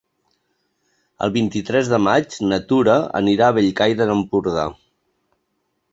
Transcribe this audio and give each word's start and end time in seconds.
El 1.25 1.33
vint-i-tres 1.35 1.91
de 1.93 1.99
maig 2.07 2.39
na 2.53 2.59
Tura 2.71 2.97
anirà 3.23 3.51
a 3.53 3.57
Bellcaire 3.59 4.11
d'Empordà. 4.13 4.65